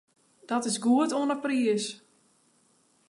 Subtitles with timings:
[0.49, 1.85] Dat is goed oan 'e priis.